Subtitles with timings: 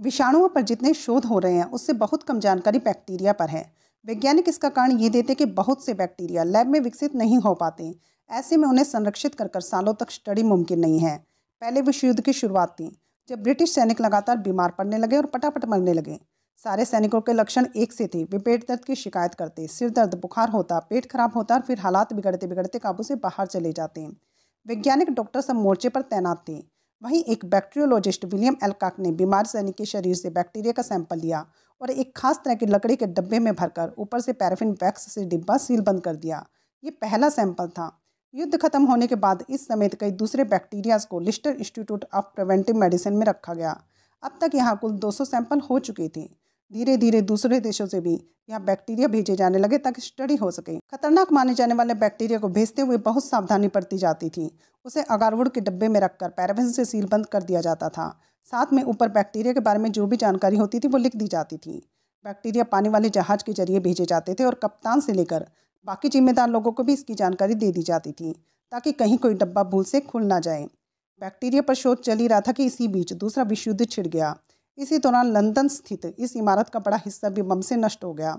[0.00, 3.72] विषाणुओं पर जितने शोध हो रहे हैं, उससे बहुत कम जानकारी बैक्टीरिया पर है।
[4.06, 7.94] वैज्ञानिक इसका कारण ये देते कि बहुत से बैक्टीरिया लैब में विकसित नहीं हो पाते।
[8.30, 11.16] ऐसे में उन्हें संरक्षित कर कर सालों तक स्टडी मुमकिन नहीं है।
[11.62, 15.64] पहले विश्व युद्ध की शुरुआत थी, जब ब्रिटिश सैनिक लगातार बीमार पड़ने लगे और पटापट
[15.64, 16.20] मरने लगे।
[16.64, 20.14] सारे सैनिकों के लक्षण एक से थे, वे पेट दर्द की शिकायत करते, सिर दर्द,
[20.14, 24.08] बुखार होता, पेट खराब होता और फिर हालात बिगड़ते बिगड़ते काबू से बाहर चले जाते।
[24.66, 29.76] वैज्ञानिक डॉक्टर सब मोर्चे पर तैनात थे। वहीं एक बैक्टीरियोलॉजिस्ट विलियम एलकाक ने बीमार सैनिक
[29.76, 31.46] के शरीर से बैक्टीरिया का सैंपल लिया
[31.80, 35.24] और एक खास तरह के लकड़ी के डब्बे में भरकर ऊपर से पैराफिन वैक्स से
[35.24, 36.46] डिब्बा सील बंद कर दिया।
[36.84, 38.02] ये पहला सैंपल था।
[38.34, 42.76] युद्ध खत्म होने के बाद इस समेत कई दूसरे बैक्टीरियाज को Lister institute of preventive
[42.76, 43.82] medicine में रखा गया।
[44.22, 46.28] अब तक यहाँ कुल 200 सैंपल हो चुके थे।
[46.72, 48.12] धीरे धीरे दूसरे देशों से भी
[48.48, 52.48] यहाँ बैक्टीरिया भेजे जाने लगे ताकि स्टडी हो सके। खतरनाक माने जाने वाले बैक्टीरिया को
[52.48, 54.50] भेजते हुए बहुत सावधानी बरती जाती थी।
[54.84, 58.08] उसे अगारवुड के डब्बे में रखकर पैराफिन से सील बंद कर दिया जाता था।
[58.48, 61.28] साथ में ऊपर बैक्टीरिया के बारे में जो भी जानकारी होती थी वो लिख दी
[61.28, 61.76] जाती थी।
[62.24, 65.46] बैक्टीरिया पानी वाले जहाज़ के ज़रिए भेजे जाते थे और कप्तान से लेकर
[65.86, 68.32] बाकी जिम्मेदार लोगों को भी इसकी जानकारी दे दी जाती थी
[68.72, 70.64] ताकि कहीं कोई डब्बा भूल से खुल ना जाए।
[71.22, 74.36] बैक्टीरिया पर शोध चल ही रहा था कि इसी बीच दूसरा विश्व युद्ध छिड़ गया।
[74.80, 78.32] इसी दौरान लंदन स्थित इस इमारत का बड़ा हिस्सा भी बम से नष्ट हो गया।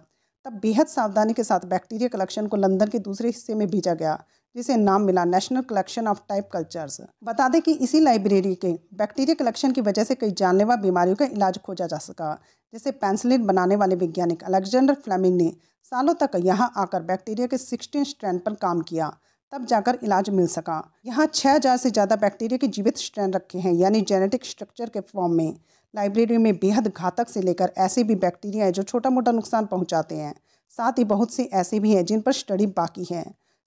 [0.46, 4.14] तब बेहद सावधानी के साथ बैक्टीरिया कलेक्शन को लंदन के दूसरे हिस्से में भेजा गया,
[4.56, 7.02] जिसे नाम मिला national collection of type cultures.
[7.24, 11.26] बता दें कि इसी लाइब्रेरी के बैक्टीरिया कलेक्शन की वजह से कई जानलेवा बीमारियों का
[11.28, 12.34] इलाज खोजा जा सका,
[12.74, 15.52] जैसे पेंसिलिन बनाने वाले वैज्ञानिक अलेक्जेंडर फ्लेमिंग ने
[15.92, 19.14] सालों तक यहाँ आकर बैक्टीरिया के सिक्सटीन स्ट्रैंड पर काम किया।
[19.54, 23.60] तब जाकर इलाज मिल सका। यहाँ छः हज़ार से ज़्यादा बैक्टीरिया के जीवित स्ट्रैंड रखे
[23.60, 25.54] हैं, यानी जेनेटिक स्ट्रक्चर के फॉर्म में।
[25.94, 30.16] लाइब्रेरी में बेहद घातक से लेकर ऐसे भी बैक्टीरिया हैं जो छोटा मोटा नुकसान पहुँचाते
[30.16, 30.34] हैं।
[30.74, 33.24] साथ ही बहुत से ऐसे भी हैं जिन पर स्टडी बाकी है।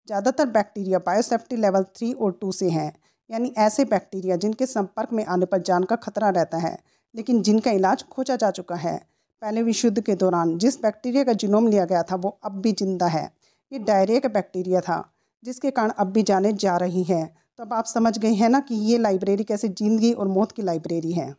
[0.09, 2.93] ज़्यादातर बैक्टीरिया बायोसेफ्टी लेवल थ्री और टू से हैं,
[3.31, 6.79] यानी ऐसे बैक्टीरिया जिनके संपर्क में आने पर जान का खतरा रहता है,
[7.15, 8.97] लेकिन जिनका इलाज खोजा जा चुका है।
[9.43, 12.73] पहले विश्व युद्ध के दौरान जिस बैक्टीरिया का जिनोम लिया गया था, वो अब भी
[12.73, 13.31] ज़िंदा है।
[13.73, 14.99] ये डायरिया का बैक्टीरिया था।
[15.45, 17.27] जिसके कारण अब भी जाने जा रही हैं।
[17.59, 20.63] तो अब आप समझ गए हैं ना कि ये लाइब्रेरी कैसे ज़िंदगी और मौत की
[20.63, 21.35] लाइब्रेरी है।